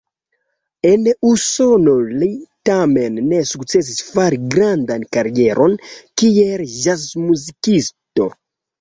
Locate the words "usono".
1.31-1.93